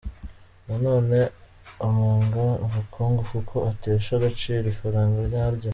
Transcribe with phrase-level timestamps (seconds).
[0.67, 1.19] Na none,
[1.87, 5.69] amunga ubukungu kuko atesha agaciro ifaranga nyaryo.